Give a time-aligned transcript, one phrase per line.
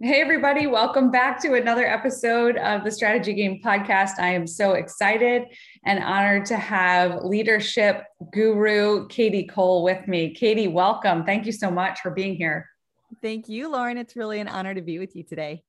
[0.00, 4.20] Hey, everybody, welcome back to another episode of the Strategy Game podcast.
[4.20, 5.46] I am so excited
[5.84, 10.32] and honored to have leadership guru Kadi Cole with me.
[10.32, 11.24] Kadi, welcome.
[11.24, 12.68] Thank you so much for being here.
[13.22, 13.98] Thank you, Lauren.
[13.98, 15.64] It's really an honor to be with you today.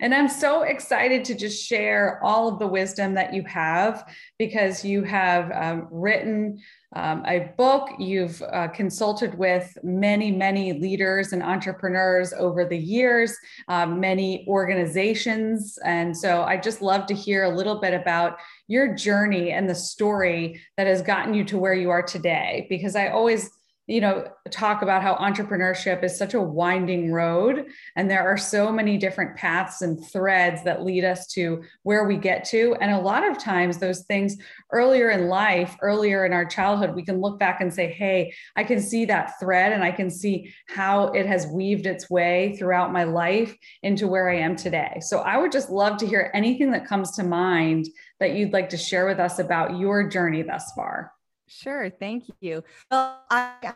[0.00, 4.82] And I'm so excited to just share all of the wisdom that you have because
[4.82, 6.58] you have um, written
[6.94, 13.36] um, a book, you've uh, consulted with many, many leaders and entrepreneurs over the years,
[13.68, 15.78] um, many organizations.
[15.84, 18.38] And so I just love to hear a little bit about
[18.68, 22.96] your journey and the story that has gotten you to where you are today, because
[22.96, 23.50] I always
[23.86, 27.66] you know talk about how entrepreneurship is such a winding road
[27.96, 32.16] and there are so many different paths and threads that lead us to where we
[32.16, 32.76] get to.
[32.80, 34.36] And a lot of times those things
[34.72, 38.64] earlier in life earlier in our childhood we can look back and say hey i
[38.64, 42.92] can see that thread and i can see how it has weaved its way throughout
[42.92, 44.98] my life into where i am today.
[45.00, 47.88] So i would just love to hear anything that comes to mind
[48.20, 51.12] that you'd like to share with us about your journey thus far
[51.54, 51.90] Sure.
[51.90, 52.64] Thank you.
[52.90, 53.74] Well, I,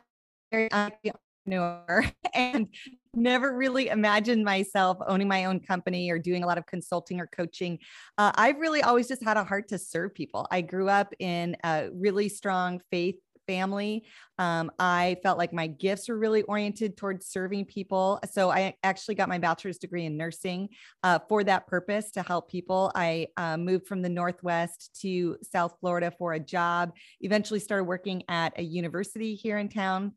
[0.53, 2.69] an entrepreneur and
[3.15, 7.27] never really imagined myself owning my own company or doing a lot of consulting or
[7.27, 7.79] coaching.
[8.19, 10.47] Uh, I've really always just had a heart to serve people.
[10.51, 13.17] I grew up in a really strong faith
[13.49, 14.05] family.
[14.39, 18.21] Um, I felt like my gifts were really oriented towards serving people.
[18.31, 20.69] So I actually got my bachelor's degree in nursing
[21.03, 22.93] uh, for that purpose to help people.
[22.95, 28.23] I uh, moved from the Northwest to South Florida for a job, eventually started working
[28.29, 30.13] at a university here in town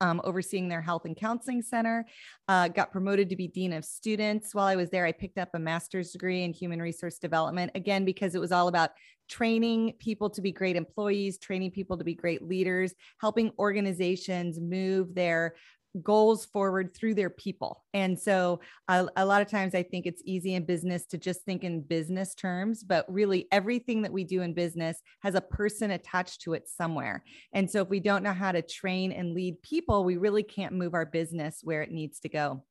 [0.00, 2.06] um, overseeing their health and counseling center.
[2.48, 4.54] Uh, got promoted to be dean of students.
[4.54, 8.04] While I was there, I picked up a master's degree in human resource development, again,
[8.04, 8.90] because it was all about
[9.28, 15.14] training people to be great employees, training people to be great leaders, helping organizations move
[15.14, 15.54] their
[16.02, 17.84] goals forward through their people.
[17.94, 21.42] And so uh, a lot of times I think it's easy in business to just
[21.42, 25.92] think in business terms, but really everything that we do in business has a person
[25.92, 27.24] attached to it somewhere.
[27.52, 30.74] And so if we don't know how to train and lead people, we really can't
[30.74, 32.62] move our business where it needs to go.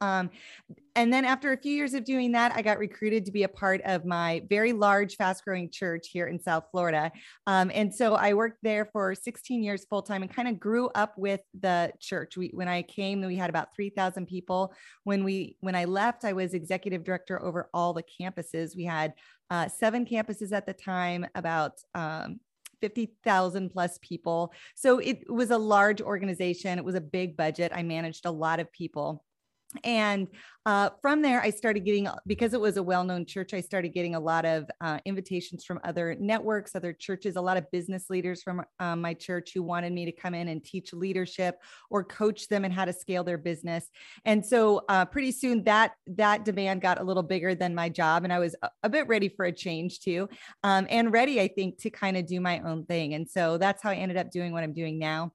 [0.00, 0.30] Um,
[0.94, 3.48] and then after a few years of doing that, I got recruited to be a
[3.48, 7.10] part of my very large, fast growing church here in South Florida.
[7.46, 10.88] Um, and so I worked there for 16 years full time and kind of grew
[10.94, 12.36] up with the church.
[12.36, 14.74] We, when I came, we had about 3,000 people.
[15.04, 18.76] When we, when I left, I was executive director over all the campuses.
[18.76, 19.14] We had
[19.50, 22.40] uh, seven campuses at the time, about um,
[22.82, 24.52] 50,000 plus people.
[24.74, 26.78] So it was a large organization.
[26.78, 27.72] It was a big budget.
[27.74, 29.24] I managed a lot of people
[29.84, 30.28] and
[30.64, 34.14] uh, from there i started getting because it was a well-known church i started getting
[34.14, 38.42] a lot of uh, invitations from other networks other churches a lot of business leaders
[38.42, 41.58] from um, my church who wanted me to come in and teach leadership
[41.90, 43.88] or coach them and how to scale their business.
[44.24, 48.24] And so uh, pretty soon that that demand got a little bigger than my job
[48.24, 50.28] and i was a, a bit ready for a change too
[50.62, 53.14] um, and ready i think to kind of do my own thing.
[53.14, 55.32] And so that's how i ended up doing what i'm doing now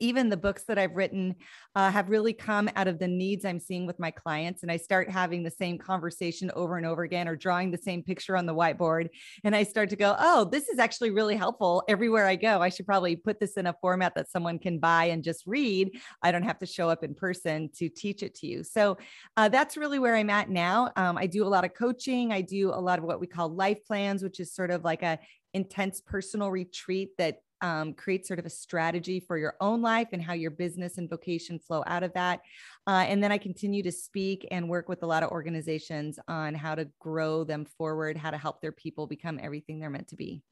[0.00, 1.36] even the books that I've written
[1.74, 4.62] uh, have really come out of the needs I'm seeing with my clients.
[4.62, 8.02] And I start having the same conversation over and over again, or drawing the same
[8.02, 9.08] picture on the whiteboard.
[9.44, 12.60] And I start to go, oh, this is actually really helpful everywhere I go.
[12.60, 15.98] I should probably put this in a format that someone can buy and just read.
[16.22, 18.64] I don't have to show up in person to teach it to you.
[18.64, 18.98] So
[19.36, 20.90] uh, that's really where I'm at now.
[20.96, 23.48] Um, I do a lot of coaching, I do a lot of what we call
[23.48, 25.18] life plans, which is sort of like a
[25.52, 30.22] intense personal retreat that um, create sort of a strategy for your own life and
[30.22, 32.40] how your business and vocation flow out of that.
[32.86, 36.54] Uh, and then I continue to speak and work with a lot of organizations on
[36.54, 40.16] how to grow them forward, how to help their people become everything they're meant to
[40.16, 40.42] be.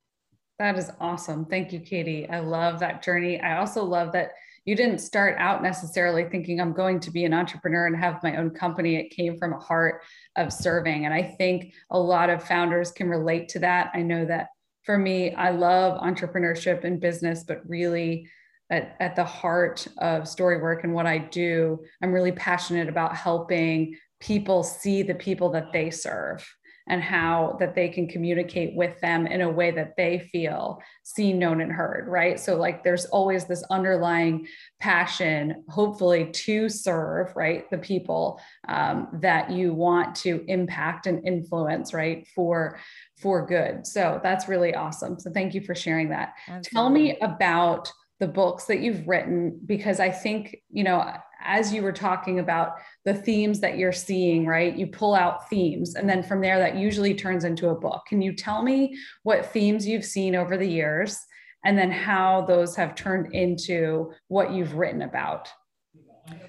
[0.59, 1.45] That is awesome.
[1.45, 2.31] Thank you, Kadi.
[2.31, 3.39] I love that journey.
[3.41, 4.31] I also love that
[4.65, 8.37] you didn't start out necessarily thinking I'm going to be an entrepreneur and have my
[8.37, 8.97] own company.
[8.97, 10.01] It came from a heart
[10.37, 11.05] of serving.
[11.05, 13.91] And I think a lot of founders can relate to that.
[13.93, 14.49] I know that
[14.83, 18.29] for me, I love entrepreneurship and business, but really
[18.71, 23.15] at, at the heart of story work and what I do, I'm really passionate about
[23.15, 26.49] helping people see the people that they serve
[26.89, 31.39] and how that they can communicate with them in a way that they feel seen
[31.39, 32.39] known and heard right?
[32.39, 34.47] So like there's always this underlying
[34.81, 41.95] passion hopefully to serve right the people um, that you want to impact and influence
[41.95, 42.79] right for
[43.21, 43.87] for good.
[43.87, 45.19] So that's really awesome.
[45.19, 46.35] So thank you for sharing that.
[46.49, 46.71] Absolutely.
[46.71, 47.93] tell me about
[48.23, 51.13] the books that you've written because i think you know
[51.45, 52.75] as you were talking about
[53.05, 54.77] the themes that you're seeing, right?
[54.77, 58.03] You pull out themes, and then from there, that usually turns into a book.
[58.09, 61.19] Can you tell me what themes you've seen over the years,
[61.65, 65.49] and then how those have turned into what you've written about?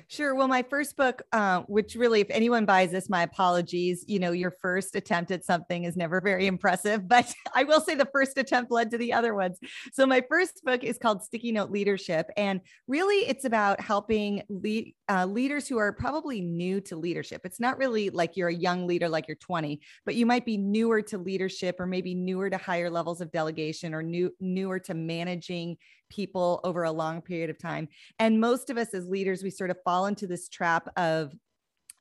[0.07, 0.35] Sure.
[0.35, 4.03] Well, my first book, uh, which really, if anyone buys this, my apologies.
[4.07, 7.95] You know, your first attempt at something is never very impressive, but I will say
[7.95, 9.59] the first attempt led to the other ones.
[9.91, 12.29] So, my first book is called Sticky Note Leadership.
[12.37, 17.41] And really, it's about helping lead, uh, leaders who are probably new to leadership.
[17.43, 20.57] It's not really like you're a young leader, like you're 20, but you might be
[20.57, 24.93] newer to leadership or maybe newer to higher levels of delegation or new, newer to
[24.93, 25.77] managing
[26.09, 27.89] people over a long period of time.
[28.19, 31.33] And most of us as leaders, we sort of fall into this trap of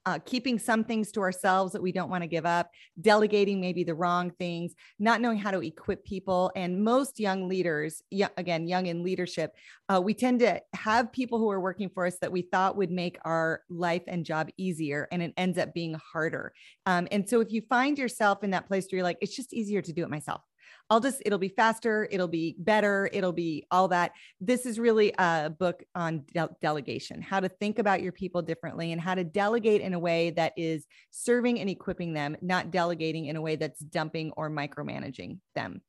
[0.06, 2.70] uh, keeping some things to ourselves that we don't want to give up,
[3.00, 6.50] delegating maybe the wrong things, not knowing how to equip people.
[6.56, 9.54] And most young leaders, y- again, young in leadership,
[9.88, 12.90] uh, we tend to have people who are working for us that we thought would
[12.90, 16.52] make our life and job easier, and it ends up being harder.
[16.86, 19.52] Um, and so if you find yourself in that place where you're like, it's just
[19.52, 20.42] easier to do it myself.
[20.92, 24.12] I'll just, it'll be faster, it'll be better, it'll be all that.
[24.42, 28.92] This is really a book on de- delegation, how to think about your people differently
[28.92, 33.24] and how to delegate in a way that is serving and equipping them, not delegating
[33.24, 35.80] in a way that's dumping or micromanaging them.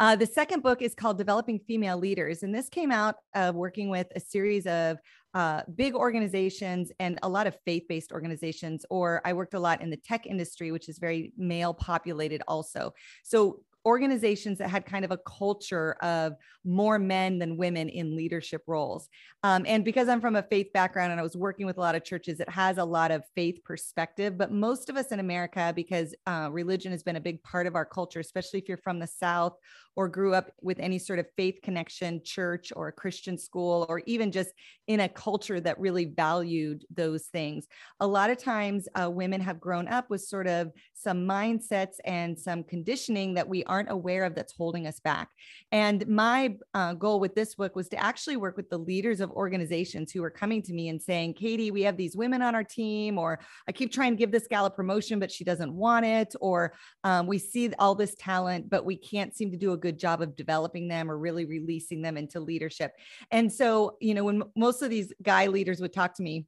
[0.00, 2.42] Uh, the second book is called Developing Female Leaders.
[2.42, 4.98] And this came out of working with a series of
[5.34, 9.82] uh, big organizations and a lot of faith based organizations, or I worked a lot
[9.82, 12.92] in the tech industry, which is very male populated also.
[13.22, 16.34] So organizations that had kind of a culture of
[16.64, 19.08] more men than women in leadership roles.
[19.42, 21.94] Um, and because I'm from a faith background and I was working with a lot
[21.94, 24.36] of churches, it has a lot of faith perspective.
[24.36, 27.74] But most of us in America, because uh, religion has been a big part of
[27.74, 29.56] our culture, especially if you're from the South
[29.96, 34.02] or grew up with any sort of faith connection, church or a Christian school, or
[34.06, 34.50] even just
[34.86, 37.66] in a culture that really valued those things.
[38.00, 42.38] A lot of times, uh, women have grown up with sort of some mindsets and
[42.38, 45.28] some conditioning that we aren't aware of that's holding us back.
[45.70, 49.30] And my uh, goal with this book was to actually work with the leaders of
[49.30, 52.64] organizations who are coming to me and saying, Kadi, we have these women on our
[52.64, 53.38] team, or
[53.68, 56.72] I keep trying to give this gal a promotion, but she doesn't want it, or
[57.04, 60.20] um, we see all this talent, but we can't seem to do a good job
[60.20, 62.92] of developing them or really releasing them into leadership.
[63.30, 66.46] And so, you know, when most of these guy leaders would talk to me,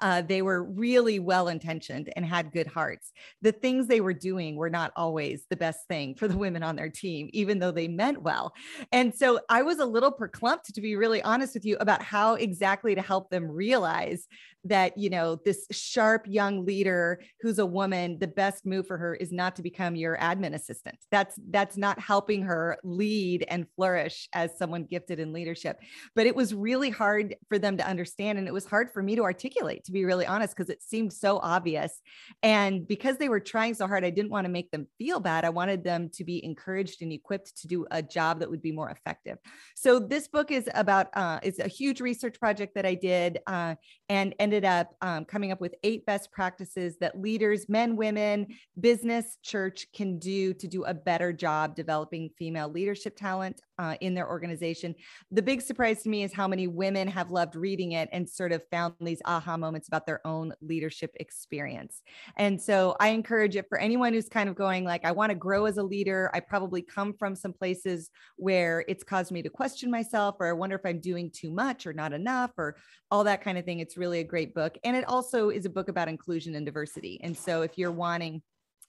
[0.00, 3.12] uh, they were really well intentioned and had good hearts.
[3.42, 6.76] The things they were doing were not always the best thing for the women on
[6.76, 8.52] their team, even though they meant well.
[8.92, 12.34] And so I was a little perclumped, to be really honest with you, about how
[12.34, 14.26] exactly to help them realize
[14.64, 19.14] that you know this sharp young leader who's a woman the best move for her
[19.14, 20.96] is not to become your admin assistant.
[21.10, 25.80] That's that's not helping her lead and flourish as someone gifted in leadership.
[26.14, 29.16] But it was really hard for them to understand and it was hard for me
[29.16, 32.00] to articulate to be really honest because it seemed so obvious.
[32.42, 35.44] And because they were trying so hard i didn't want to make them feel bad.
[35.44, 38.72] I wanted them to be encouraged and equipped to do a job that would be
[38.72, 39.38] more effective.
[39.74, 43.74] So this book is about uh, a huge research project that i did uh,
[44.08, 48.48] and and ended up um, coming up with eight best practices that leaders, men, women,
[48.80, 54.12] business, church can do to do a better job developing female leadership talent uh, in
[54.14, 54.94] their organization.
[55.30, 58.52] The big surprise to me is how many women have loved reading it and sort
[58.52, 62.02] of found these aha moments about their own leadership experience.
[62.36, 65.34] And so I encourage it for anyone who's kind of going like, I want to
[65.34, 66.30] grow as a leader.
[66.34, 70.52] I probably come from some places where it's caused me to question myself, or I
[70.52, 72.76] wonder if I'm doing too much or not enough, or
[73.10, 73.80] all that kind of thing.
[73.80, 74.76] It's really a great book.
[74.84, 77.18] And it also is a book about inclusion and diversity.
[77.22, 78.42] And so if you're wanting,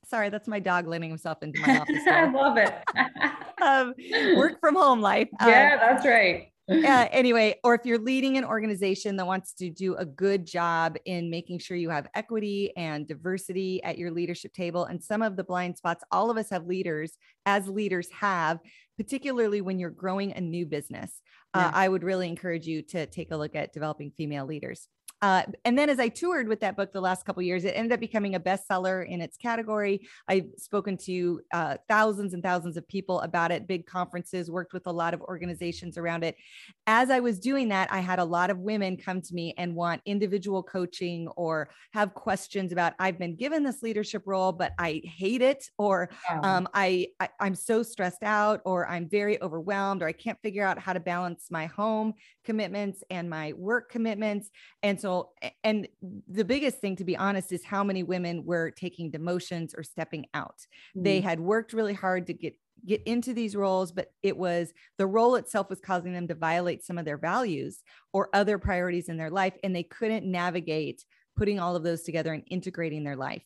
[0.05, 2.03] sorry, that's my dog letting himself into my office.
[2.07, 2.73] I love it.
[3.61, 3.93] um,
[4.37, 5.29] work from home life.
[5.41, 6.47] Yeah, um, that's right.
[6.69, 10.95] uh, anyway, or if you're leading an organization that wants to do a good job
[11.05, 15.35] in making sure you have equity and diversity at your leadership table, and some of
[15.35, 18.59] the blind spots all of us have leaders, as leaders have,
[18.97, 21.21] particularly when you're growing a new business,
[21.53, 24.87] uh, I would really encourage you to take a look at developing female leaders.
[25.21, 27.91] Uh, and then as I toured with that book the last couple years, it ended
[27.91, 30.07] up becoming a bestseller in its category.
[30.27, 34.87] I've spoken to uh, thousands and thousands of people about it, big conferences, worked with
[34.87, 36.35] a lot of organizations around it.
[36.87, 39.75] As I was doing that, I had a lot of women come to me and
[39.75, 45.01] want individual coaching or have questions about I've been given this leadership role, but I
[45.03, 46.09] hate it, or
[46.43, 50.65] um, I, I I'm so stressed out, or I'm very overwhelmed, or I can't figure
[50.65, 52.13] out how to balance my home
[52.43, 54.49] commitments and my work commitments.
[54.81, 55.10] And so,
[55.63, 55.87] and
[56.27, 60.25] the biggest thing, to be honest, is how many women were taking demotions or stepping
[60.33, 60.59] out.
[60.95, 61.03] Mm-hmm.
[61.03, 65.05] They had worked really hard to get get into these roles but it was the
[65.05, 69.17] role itself was causing them to violate some of their values or other priorities in
[69.17, 71.05] their life and they couldn't navigate
[71.37, 73.43] putting all of those together and integrating their life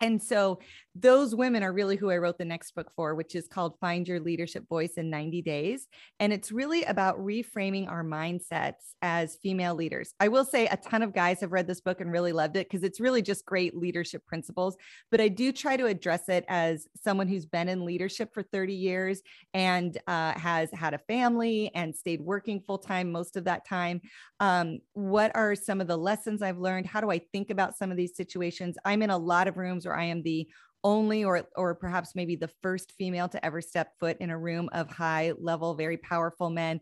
[0.00, 0.58] and so
[0.94, 4.06] those women are really who I wrote the next book for, which is called Find
[4.06, 5.88] Your Leadership Voice in 90 Days.
[6.20, 10.12] And it's really about reframing our mindsets as female leaders.
[10.20, 12.68] I will say a ton of guys have read this book and really loved it
[12.68, 14.76] because it's really just great leadership principles.
[15.10, 18.74] But I do try to address it as someone who's been in leadership for 30
[18.74, 19.22] years
[19.54, 24.02] and uh, has had a family and stayed working full time most of that time.
[24.40, 26.86] Um, what are some of the lessons I've learned?
[26.86, 28.76] How do I think about some of these situations?
[28.84, 30.46] I'm in a lot of rooms where I am the
[30.84, 34.68] only or or perhaps maybe the first female to ever step foot in a room
[34.72, 36.80] of high level very powerful men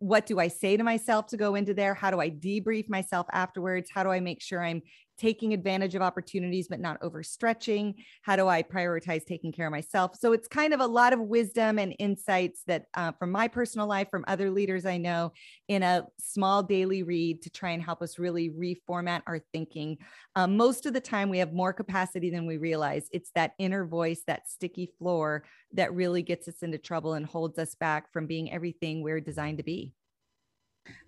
[0.00, 1.94] what do I say to myself to go into there?
[1.94, 3.90] How do I debrief myself afterwards?
[3.94, 4.80] How do I make sure I'm
[5.20, 7.94] taking advantage of opportunities but not overstretching.
[8.22, 10.16] How do i prioritize taking care of myself?
[10.18, 13.86] So it's kind of a lot of wisdom and insights that uh, from my personal
[13.86, 15.32] life from other leaders i know
[15.68, 19.98] in a small daily read to try and help us really reformat our thinking.
[20.34, 23.08] Um, most of the time we have more capacity than we realize.
[23.12, 27.58] It's that inner voice that sticky floor that really gets us into trouble and holds
[27.58, 29.92] us back from being everything we're designed to be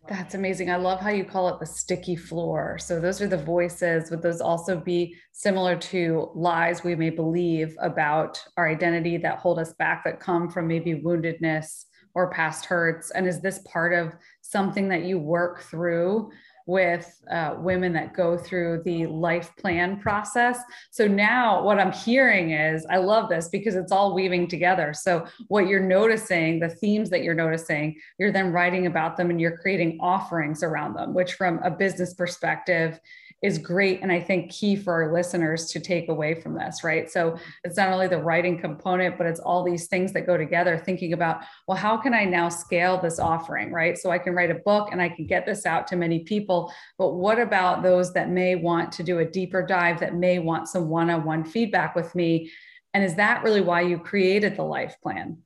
[0.09, 0.71] that's amazing.
[0.71, 2.76] I love how you call it the sticky floor.
[2.79, 4.11] So those are the voices.
[4.11, 9.61] Would those also be similar to lies we may believe about our identity that hold
[9.61, 13.12] us back, that come from maybe woundedness or past hurts?
[13.12, 16.31] And is this part of something that you work through
[16.66, 20.59] with uh, women that go through the life plan process.
[20.90, 24.92] So now what I'm hearing is I love this because it's all weaving together.
[24.95, 29.40] So what you're noticing, the themes that you're noticing, you're then writing about them and
[29.40, 33.00] you're creating offerings around them, which from a business perspective
[33.42, 37.11] is great and I think key for our listeners to take away from this, right?
[37.11, 40.78] So it's not only the writing component, but it's all these things that go together,
[40.78, 43.99] thinking about, well, how can I now scale this offering, right?
[43.99, 46.72] So I can write a book and I can get this out to many people.
[46.99, 50.68] But what about those that may want to do a deeper dive, that may want
[50.68, 52.50] some one on one feedback with me?
[52.94, 55.38] And is that really why you created the life plan?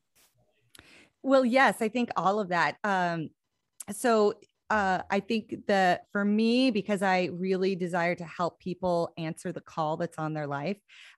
[1.23, 2.77] Well, yes, I think all of that.
[2.83, 3.29] Um,
[3.91, 4.35] so
[4.69, 9.61] uh, I think that for me, because I really desire to help people answer the
[9.61, 10.77] call that's on their life,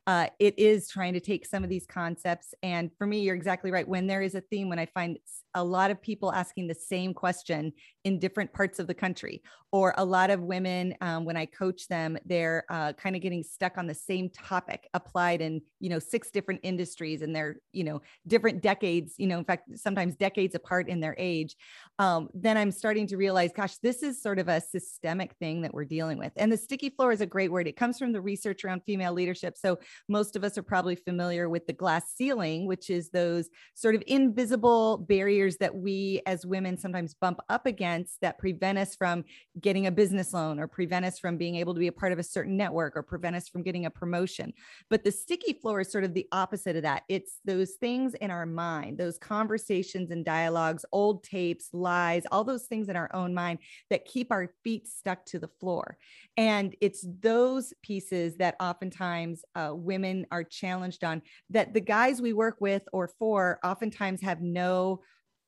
[0.10, 2.56] uh, it is trying to take some of these concepts.
[2.64, 3.88] And for me, you're exactly right.
[3.88, 5.20] When there is a theme, when I find
[5.54, 7.72] a lot of people asking the same question
[8.06, 11.88] in different parts of the country, or a lot of women, um, when I coach
[11.88, 16.00] them, they're uh, kind of getting stuck on the same topic applied in, you know,
[16.00, 20.56] six different industries and they're, you know, different decades, you know, in fact, sometimes decades
[20.56, 21.56] apart in their age.
[22.00, 25.74] Um, then I'm starting to realize, gosh, this is sort of a systemic thing that
[25.74, 26.32] we're dealing with.
[26.36, 27.68] And the sticky floor is a great word.
[27.68, 29.56] It comes from the research around female leadership.
[29.56, 33.96] So most of us are probably familiar with the glass ceiling, which is those sort
[33.96, 39.24] of invisible barriers that we as women sometimes bump up against that prevent us from
[39.60, 42.20] getting a business loan or prevent us from being able to be a part of
[42.20, 44.54] a certain network or prevent us from getting a promotion.
[44.90, 47.04] But the sticky floor is sort of the opposite of that.
[47.10, 52.66] It's those things in our mind, those conversations and dialogues, old tapes, lies, all those
[52.66, 55.98] things in our own mind that keep our feet stuck to the floor.
[56.38, 61.20] And it's those pieces that oftentimes uh, women are challenged on
[61.50, 65.02] that the guys we work with or for oftentimes have no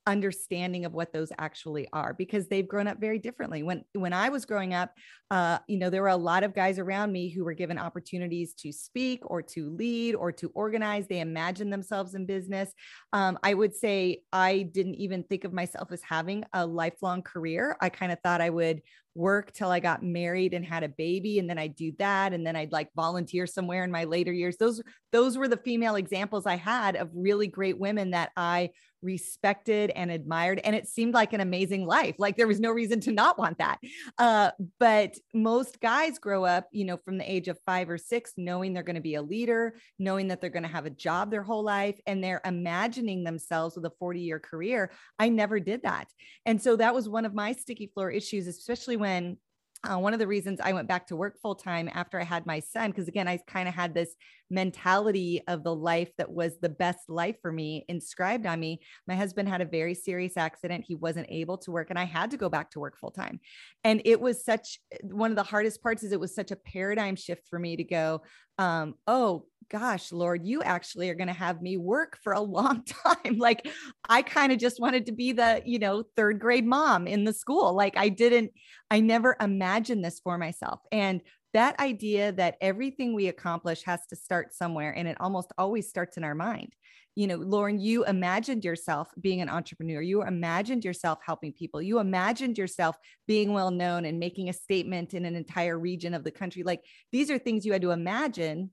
[0.08, 3.64] understanding of what those actually are because they've grown up very differently.
[3.64, 4.92] When when i was growing up
[5.30, 8.54] uh, you know there were a lot of guys around me who were given opportunities
[8.56, 11.08] to speak or to lead or to organize.
[11.08, 12.74] They imagined themselves in business.
[13.14, 17.78] Um, i would say i didn't even think of myself as having a lifelong career.
[17.82, 18.82] I kind of thought i would
[19.14, 22.46] work till I got married and had a baby and then I'd do that and
[22.46, 24.58] then I'd like volunteer somewhere in my later years.
[24.58, 24.82] Those
[25.12, 28.70] those were the female examples I had of really great women that I
[29.02, 32.16] respected and admired and it seemed like an amazing life.
[32.18, 33.80] Like there was no reason to not want that.
[34.18, 38.34] Uh, but most guys grow up, you know, from the age of 5 or 6
[38.38, 41.32] knowing they're going to be a leader, knowing that they're going to have a job
[41.32, 44.92] their whole life and they're imagining themselves with a 40-year career.
[45.20, 46.08] I never did that.
[46.46, 49.38] And so that was one of my sticky floor issues especially when
[49.84, 52.46] uh, one of the reasons I went back to work full time after I had
[52.46, 54.16] my son, because again, I kind of had this
[54.52, 58.82] mentality of the life that was the best life for me inscribed on me.
[59.08, 60.86] My husband had a very serious accident.
[60.88, 63.40] He wasn't able to work, and I had to go back to work full time.
[63.84, 67.16] And it was such one of the hardest parts is it was such a paradigm
[67.16, 68.22] shift for me to go,
[68.58, 72.84] um, oh gosh, Lord, you actually are going to have me work for a long
[73.06, 73.38] time.
[73.38, 73.68] like
[74.08, 77.34] I kind of just wanted to be the, you know, third grade mom in the
[77.34, 77.74] school.
[77.74, 78.52] Like I didn't,
[78.90, 80.82] I never imagined this for myself.
[80.92, 81.22] And
[81.54, 86.18] that idea that everything we accomplish has to start somewhere and it almost always starts
[86.18, 86.74] in our mind.
[87.16, 90.02] You know, Lauren, you imagined yourself being an entrepreneur.
[90.02, 91.82] You imagined yourself helping people.
[91.82, 96.24] You imagined yourself being well known and making a statement in an entire region of
[96.24, 96.64] the country.
[96.64, 98.72] Like these are things you had to imagine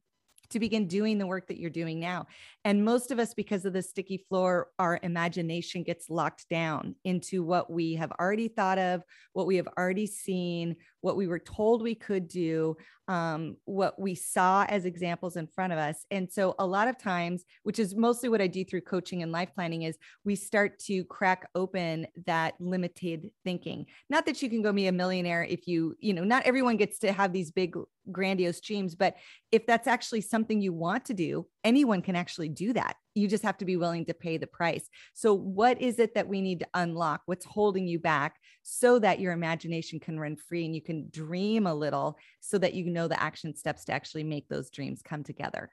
[0.50, 2.26] to begin doing the work that you're doing now.
[2.64, 7.42] And most of us, because of the sticky floor, our imagination gets locked down into
[7.42, 11.82] what we have already thought of, what we have already seen, what we were told
[11.82, 12.76] we could do,
[13.08, 16.04] um, what we saw as examples in front of us.
[16.10, 19.32] And so, a lot of times, which is mostly what I do through coaching and
[19.32, 23.86] life planning, is we start to crack open that limited thinking.
[24.10, 26.98] Not that you can go be a millionaire if you, you know, not everyone gets
[27.00, 27.76] to have these big,
[28.10, 29.16] grandiose dreams, but
[29.52, 32.96] if that's actually something you want to do, anyone can actually do that.
[33.14, 34.88] You just have to be willing to pay the price.
[35.12, 37.20] So, what is it that we need to unlock?
[37.26, 41.66] What's holding you back so that your imagination can run free and you can dream
[41.66, 45.22] a little so that you know the action steps to actually make those dreams come
[45.22, 45.70] together?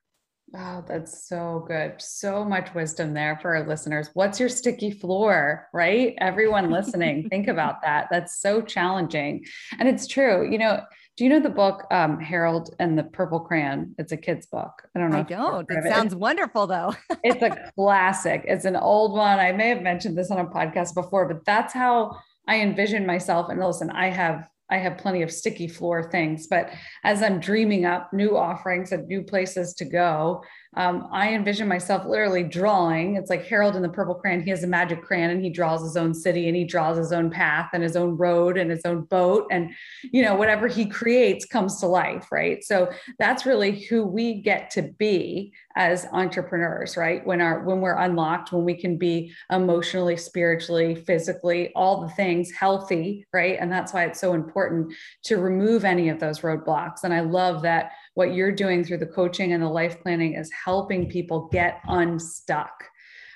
[0.49, 1.95] Wow, that's so good.
[1.99, 4.09] So much wisdom there for our listeners.
[4.13, 6.13] What's your sticky floor, right?
[6.19, 8.07] Everyone listening, think about that.
[8.11, 9.45] That's so challenging.
[9.79, 10.49] And it's true.
[10.49, 10.81] You know,
[11.17, 13.95] do you know the book um, Harold and the Purple Crayon?
[13.97, 14.87] It's a kid's book.
[14.95, 15.19] I don't know.
[15.19, 15.67] I don't.
[15.69, 16.93] It sounds wonderful though.
[17.23, 18.43] it's a classic.
[18.45, 19.39] It's an old one.
[19.39, 23.49] I may have mentioned this on a podcast before, but that's how I envision myself.
[23.49, 26.71] And listen, I have I have plenty of sticky floor things, but
[27.03, 30.43] as I'm dreaming up new offerings and new places to go,
[30.75, 33.15] um, I envision myself literally drawing.
[33.15, 34.43] It's like Harold in the Purple Crayon.
[34.43, 37.13] He has a magic crayon and he draws his own city and he draws his
[37.13, 39.47] own path and his own road and his own boat.
[39.51, 39.71] And,
[40.03, 42.63] you know, whatever he creates comes to life, right?
[42.63, 47.25] So that's really who we get to be as entrepreneurs, right?
[47.25, 52.51] When our when we're unlocked, when we can be emotionally, spiritually, physically, all the things
[52.51, 53.57] healthy, right?
[53.59, 57.03] And that's why it's so important to remove any of those roadblocks.
[57.03, 60.51] And I love that what you're doing through the coaching and the life planning is
[60.51, 62.83] helping people get unstuck.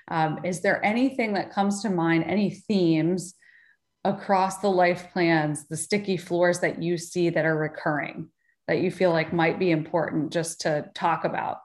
[0.09, 3.35] Um, is there anything that comes to mind, any themes
[4.03, 8.29] across the life plans, the sticky floors that you see that are recurring
[8.67, 11.57] that you feel like might be important just to talk about?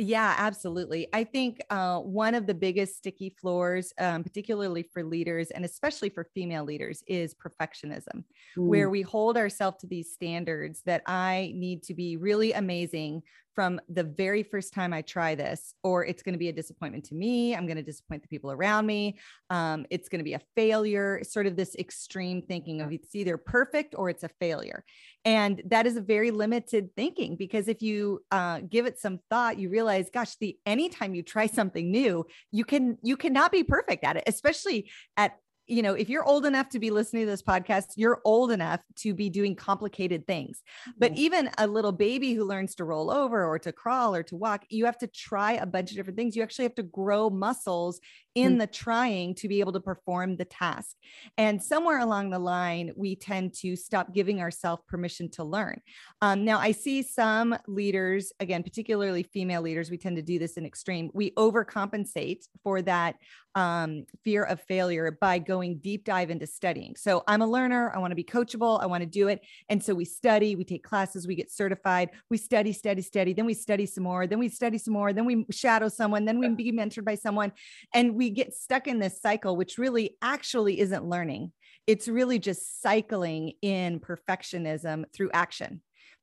[0.00, 1.08] Yeah, absolutely.
[1.12, 6.08] I think uh, one of the biggest sticky floors, um, particularly for leaders and especially
[6.08, 8.22] for female leaders, is perfectionism,
[8.56, 8.66] mm.
[8.68, 13.22] where we hold ourselves to these standards that I need to be really amazing
[13.58, 17.02] from the very first time I try this, or it's going to be a disappointment
[17.06, 17.56] to me.
[17.56, 19.18] I'm going to disappoint the people around me.
[19.50, 23.36] Um, it's going to be a failure, sort of this extreme thinking of it's either
[23.36, 24.84] perfect or it's a failure.
[25.24, 29.58] And that is a very limited thinking because if you uh, give it some thought,
[29.58, 34.04] you realize, gosh, the anytime you try something new, you can you cannot be perfect
[34.04, 35.36] at it, especially at
[35.68, 38.80] you know, if you're old enough to be listening to this podcast, you're old enough
[38.96, 40.62] to be doing complicated things.
[40.98, 44.36] But even a little baby who learns to roll over or to crawl or to
[44.36, 46.34] walk, you have to try a bunch of different things.
[46.34, 48.00] You actually have to grow muscles
[48.34, 48.60] in mm.
[48.60, 50.96] the trying to be able to perform the task.
[51.36, 55.80] And somewhere along the line, we tend to stop giving ourselves permission to learn.
[56.22, 60.56] Um, now, I see some leaders, again, particularly female leaders, we tend to do this
[60.56, 61.10] in extreme.
[61.12, 63.16] We overcompensate for that
[63.54, 66.94] um, fear of failure by going deep dive into studying.
[66.96, 67.92] So I'm a learner.
[67.94, 68.80] I want to be coachable.
[68.80, 69.40] I want to do it.
[69.68, 73.32] And so we study, we take classes, we get certified, we study, study, study.
[73.32, 74.26] Then we study some more.
[74.26, 75.12] Then we study some more.
[75.12, 76.24] Then we shadow someone.
[76.24, 77.52] Then we be mentored by someone.
[77.94, 81.52] And we get stuck in this cycle, which really actually isn't learning.
[81.86, 85.80] It's really just cycling in perfectionism through action.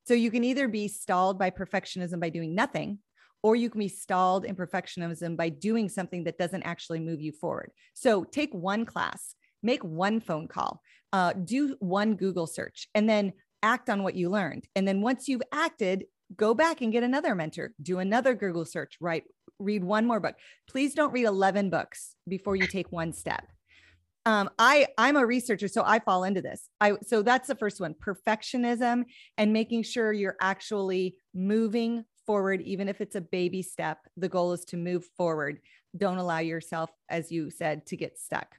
[0.08, 3.00] So you can either be stalled by perfectionism by doing nothing,
[3.46, 7.32] or you can be stalled in perfectionism by doing something that doesn't actually move you
[7.32, 7.70] forward.
[7.94, 10.82] So take one class, make one phone call,
[11.14, 14.68] uh, do one Google search, and then act on what you learned.
[14.76, 16.06] And then once you've acted,
[16.36, 19.26] go back and get another mentor, do another Google search, write,
[19.60, 20.34] read one more book.
[20.68, 23.46] Please don't read 11 books before you take one step.
[24.26, 26.68] Um, I I'm a researcher, so I fall into this.
[26.82, 29.04] I so that's the first one: perfectionism
[29.38, 34.00] and making sure you're actually moving forward, even if it's a baby step.
[34.18, 35.60] The goal is to move forward.
[35.98, 38.56] Don't allow yourself, as you said, to get stuck.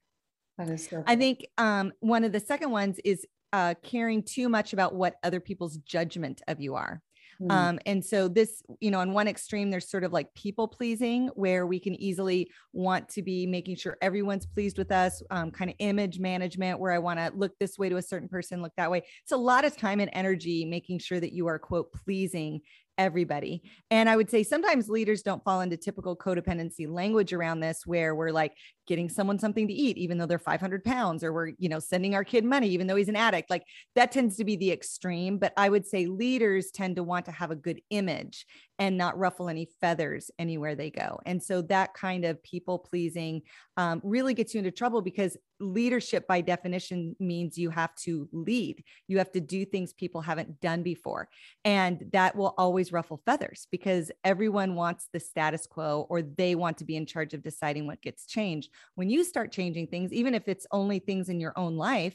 [0.59, 0.96] That is so.
[0.96, 1.05] Cool.
[1.07, 5.16] I think um, one of the second ones is uh, caring too much about what
[5.22, 7.02] other people's judgment of you are.
[7.40, 7.52] Mm.
[7.52, 11.29] Um, and so this, you know, on one extreme, there's sort of like people pleasing,
[11.35, 15.70] where we can easily want to be making sure everyone's pleased with us, um, kind
[15.70, 18.72] of image management, where I want to look this way to a certain person, look
[18.79, 19.02] that way.
[19.22, 22.62] It's a lot of time and energy making sure that you are quote pleasing
[22.98, 23.62] everybody.
[23.90, 28.14] And I would say sometimes leaders don't fall into typical codependency language around this, where
[28.14, 28.52] we're like
[28.87, 32.14] getting someone something to eat, even though they're 500 pounds, or we're, you know, sending
[32.14, 33.50] our kid money, even though he's an addict.
[33.50, 35.38] Like that tends to be the extreme.
[35.38, 38.46] But I would say leaders tend to want to have a good image
[38.78, 41.18] and not ruffle any feathers anywhere they go.
[41.24, 43.42] And so that kind of people pleasing
[43.76, 48.84] um, really gets you into trouble because leadership by definition means you have to lead.
[49.08, 51.28] You have to do things people haven't done before.
[51.64, 56.78] And that will always ruffle feathers because everyone wants the status quo or they want
[56.78, 58.70] to be in charge of deciding what gets changed.
[58.94, 62.14] When you start changing things, even if it's only things in your own life,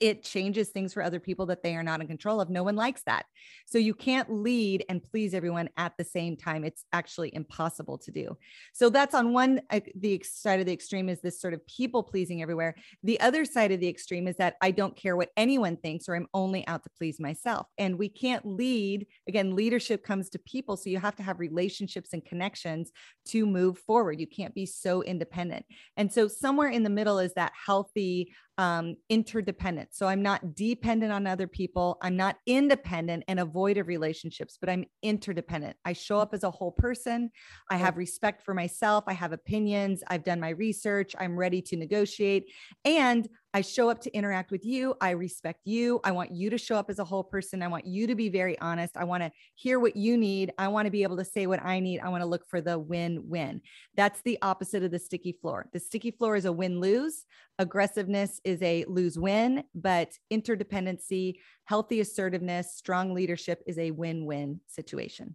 [0.00, 2.48] it changes things for other people that they are not in control of.
[2.48, 3.26] No one likes that.
[3.66, 6.64] So you can't lead and please everyone at the same time.
[6.64, 8.36] It's actually impossible to do.
[8.72, 12.02] So that's on one uh, the side of the extreme is this sort of people
[12.02, 12.74] pleasing everywhere.
[13.02, 16.16] The other side of the extreme is that I don't care what anyone thinks or
[16.16, 17.66] I'm only out to please myself.
[17.76, 19.06] And we can't lead.
[19.28, 22.90] Again, leadership comes to people, so you have to have relationships and connections
[23.26, 24.18] to move forward.
[24.18, 25.66] You can't be so independent.
[25.96, 29.88] And so somewhere in the middle is that healthy um, interdependent.
[29.92, 31.98] So I'm not dependent on other people.
[32.02, 35.76] I'm not independent and avoid of relationships, but I'm interdependent.
[35.84, 37.30] I show up as a whole person.
[37.70, 39.04] I have respect for myself.
[39.06, 40.02] I have opinions.
[40.08, 41.14] I've done my research.
[41.18, 42.50] I'm ready to negotiate.
[42.84, 44.94] And I show up to interact with you.
[45.00, 46.00] I respect you.
[46.04, 47.62] I want you to show up as a whole person.
[47.62, 48.96] I want you to be very honest.
[48.96, 50.52] I want to hear what you need.
[50.56, 51.98] I want to be able to say what I need.
[51.98, 53.60] I want to look for the win win.
[53.96, 55.66] That's the opposite of the sticky floor.
[55.72, 57.24] The sticky floor is a win lose.
[57.58, 64.60] Aggressiveness is a lose win, but interdependency, healthy assertiveness, strong leadership is a win win
[64.68, 65.34] situation.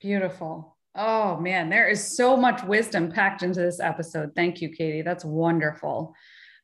[0.00, 0.76] Beautiful.
[0.94, 4.30] Oh man, there is so much wisdom packed into this episode.
[4.36, 5.02] Thank you, Kadi.
[5.02, 6.14] That's wonderful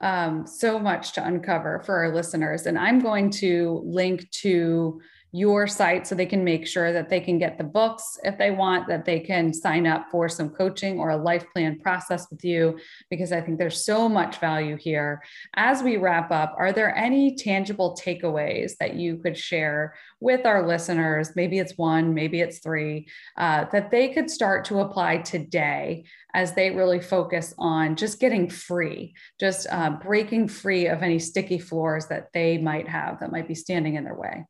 [0.00, 2.66] um, so much to uncover for our listeners.
[2.66, 5.00] And I'm going to link to
[5.34, 8.52] your site so they can make sure that they can get the books if they
[8.52, 12.44] want, that they can sign up for some coaching or a life plan process with
[12.44, 12.78] you,
[13.10, 15.20] because I think there's so much value here.
[15.56, 20.64] As we wrap up, are there any tangible takeaways that you could share with our
[20.64, 21.34] listeners?
[21.34, 26.54] Maybe it's one, maybe it's three, uh, that they could start to apply today as
[26.54, 32.06] they really focus on just getting free, just uh, breaking free of any sticky floors
[32.06, 34.44] that they might have that might be standing in their way.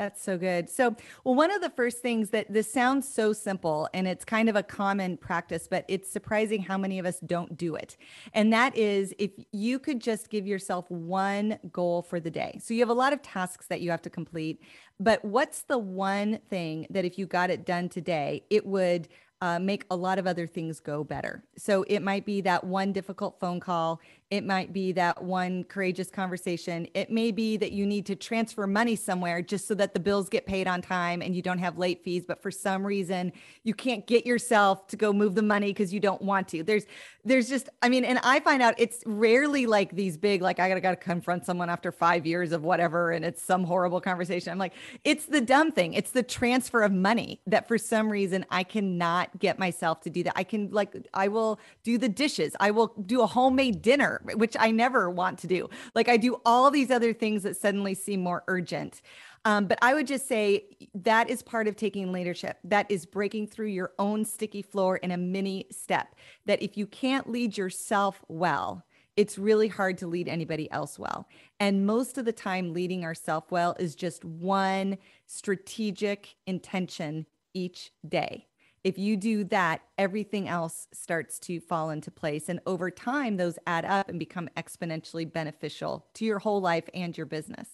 [0.00, 0.70] That's so good.
[0.70, 4.48] So, well, one of the first things that this sounds so simple and it's kind
[4.48, 7.98] of a common practice, but it's surprising how many of us don't do it.
[8.32, 12.58] And that is if you could just give yourself one goal for the day.
[12.62, 14.62] So, you have a lot of tasks that you have to complete,
[14.98, 19.06] but what's the one thing that if you got it done today, it would
[19.40, 21.42] uh, make a lot of other things go better.
[21.56, 24.00] So it might be that one difficult phone call.
[24.30, 26.86] It might be that one courageous conversation.
[26.94, 30.28] It may be that you need to transfer money somewhere just so that the bills
[30.28, 32.24] get paid on time and you don't have late fees.
[32.26, 33.32] But for some reason,
[33.64, 36.62] you can't get yourself to go move the money because you don't want to.
[36.62, 36.84] There's,
[37.24, 40.68] there's just, I mean, and I find out it's rarely like these big, like I
[40.68, 44.52] gotta gotta confront someone after five years of whatever, and it's some horrible conversation.
[44.52, 45.94] I'm like, it's the dumb thing.
[45.94, 50.22] It's the transfer of money that for some reason I cannot get myself to do
[50.24, 50.32] that.
[50.36, 52.54] I can like, I will do the dishes.
[52.60, 55.68] I will do a homemade dinner which I never want to do.
[55.94, 59.02] Like I do all these other things that suddenly seem more urgent.
[59.44, 60.64] Um, but I would just say
[60.94, 62.58] that is part of taking leadership.
[62.64, 66.14] That is breaking through your own sticky floor in a mini step.
[66.46, 68.84] That if you can't lead yourself well,
[69.16, 71.26] it's really hard to lead anybody else well.
[71.58, 78.46] And most of the time, leading ourselves well is just one strategic intention each day.
[78.82, 82.48] If you do that, everything else starts to fall into place.
[82.48, 87.16] And over time, those add up and become exponentially beneficial to your whole life and
[87.16, 87.68] your business.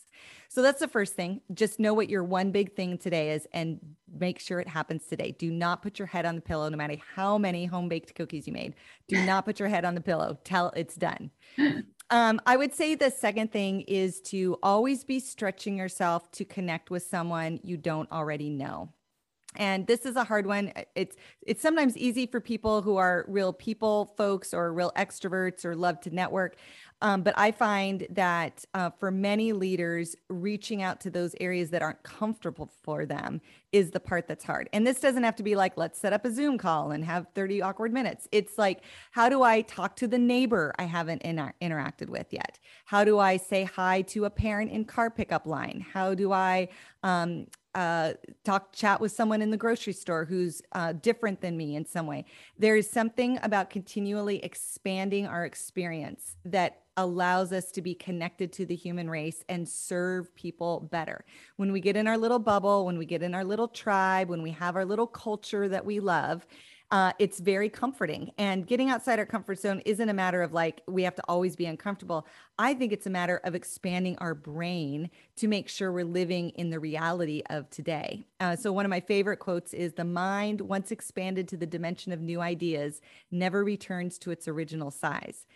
[0.49, 1.43] So that's the first thing.
[1.55, 3.79] Just know what your one big thing today is and
[4.19, 5.37] make sure it happens today.
[5.39, 8.49] Do not put your head on the pillow, no matter how many home baked cookies
[8.49, 8.75] you made.
[9.07, 10.39] Do not put your head on the pillow.
[10.43, 11.31] Tell it's done.
[12.11, 16.89] Um, I would say the second thing is to always be stretching yourself to connect
[16.91, 18.91] with someone you don't already know
[19.57, 20.73] and this is a hard one.
[20.95, 25.75] It's it's sometimes easy for people who are real people folks or real extroverts or
[25.75, 26.57] love to network.
[27.03, 31.83] Um, but i find that uh, for many leaders reaching out to those areas that
[31.83, 34.71] aren't comfortable for them is the part that's hard.
[34.73, 37.27] And this doesn't have to be like let's set up a zoom call and have
[37.35, 38.27] 30 awkward minutes.
[38.33, 42.59] It's like how do i talk to the neighbor i haven't inter- interacted with yet?
[42.87, 45.85] How do i say hi to a parent in car pickup line?
[45.93, 46.69] How do i
[47.03, 51.77] um, uh, talk chat with someone in the grocery store who's uh, different than me
[51.77, 52.25] in some way.
[52.59, 58.65] There is something about continually expanding our experience that allows us to be connected to
[58.65, 61.27] the human race and serve people better.
[61.57, 64.41] When we get in our little bubble when we get in our little tribe when
[64.41, 66.47] we have our little culture that we love
[66.91, 68.31] uh, it's very comforting.
[68.39, 71.57] And getting outside our comfort zone isn't a matter of like we have to always
[71.57, 72.27] be uncomfortable.
[72.59, 76.71] I think it's a matter of expanding our brain to make sure we're living in
[76.71, 78.25] the reality of today.
[78.39, 82.13] Uh, so, one of my favorite quotes is The mind, once expanded to the dimension
[82.13, 83.01] of new ideas,
[83.33, 85.47] never returns to its original size.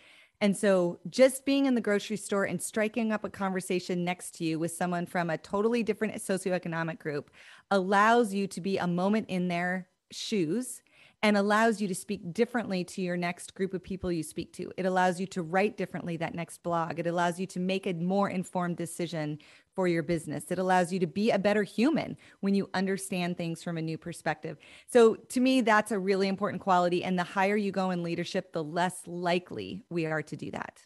[0.43, 4.43] And so just being in the grocery store and striking up a conversation next to
[4.43, 7.29] you with someone from a totally different socioeconomic group
[7.69, 10.81] allows you to be a moment in their shoes
[11.23, 14.71] and allows you to speak differently to your next group of people you speak to.
[14.75, 16.99] It allows you to write differently that next blog.
[16.99, 19.37] It allows you to make a more informed decision
[19.75, 20.45] for your business.
[20.49, 23.97] It allows you to be a better human when you understand things from a new
[23.97, 24.57] perspective.
[24.87, 27.03] So, to me, that's a really important quality.
[27.03, 30.85] And the higher you go in leadership, the less likely we are to do that.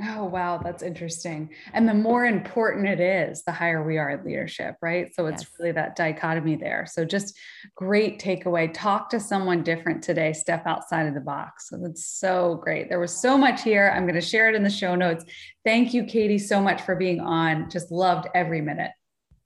[0.00, 0.58] Oh, wow.
[0.58, 1.50] That's interesting.
[1.72, 5.12] And the more important it is, the higher we are in leadership, right?
[5.14, 5.52] So it's yes.
[5.58, 6.86] really that dichotomy there.
[6.88, 7.36] So just
[7.74, 8.72] great takeaway.
[8.72, 11.68] Talk to someone different today, step outside of the box.
[11.68, 12.88] So that's so great.
[12.88, 13.92] There was so much here.
[13.92, 15.24] I'm going to share it in the show notes.
[15.64, 17.68] Thank you, Kadi, so much for being on.
[17.68, 18.92] Just loved every minute.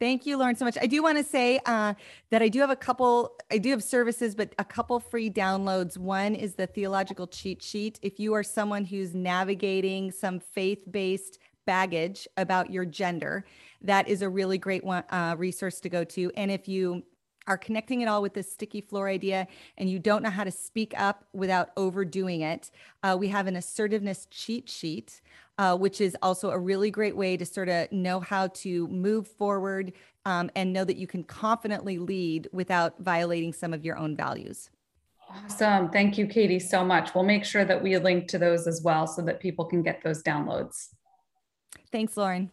[0.03, 0.77] Thank you, Lauren, so much.
[0.83, 1.95] I do want to say uh,
[2.31, 5.97] that I do have a couple, I do have services, but a couple free downloads.
[5.97, 8.01] One is the theological cheat sheet.
[8.03, 13.45] If you are someone who's navigating some faith based baggage about your gender,
[13.81, 16.33] that is a really great one, uh, resource to go to.
[16.35, 17.05] And if you
[17.46, 19.46] are connecting it all with this sticky floor idea
[19.78, 22.70] and you don't know how to speak up without overdoing it,
[23.02, 25.20] uh, we have an assertiveness cheat sheet
[25.59, 29.28] uh, which is also a really great way to sort of know how to move
[29.28, 29.92] forward
[30.24, 34.70] um, and know that you can confidently lead without violating some of your own values.
[35.31, 35.88] Awesome.
[35.90, 37.14] Thank you, Kadi, so much.
[37.14, 40.02] We'll make sure that we link to those as well so that people can get
[40.02, 40.88] those downloads.
[41.90, 42.50] Thanks, Lauren.